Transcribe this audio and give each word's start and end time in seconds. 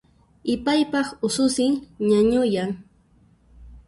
Ipaypaq 0.53 1.07
ususin 1.27 1.73
ñañuyan 2.07 2.69